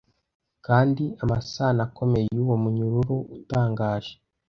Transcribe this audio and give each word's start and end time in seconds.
Kandi 0.65 1.03
amasano 1.23 1.79
akomeye 1.87 2.25
yuwo 2.35 2.55
munyururu 2.63 3.15
utangaje 3.35 4.13